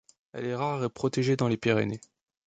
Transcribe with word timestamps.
Elle 0.33 0.45
est 0.47 0.55
rare 0.55 0.83
et 0.83 0.89
protégée 0.89 1.35
dans 1.35 1.47
les 1.47 1.57
Pyrénées. 1.57 2.01